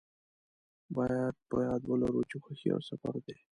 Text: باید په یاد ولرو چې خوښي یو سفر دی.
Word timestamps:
باید 0.95 1.35
په 1.49 1.57
یاد 1.67 1.81
ولرو 1.87 2.21
چې 2.29 2.35
خوښي 2.43 2.67
یو 2.73 2.81
سفر 2.89 3.13
دی. 3.25 3.37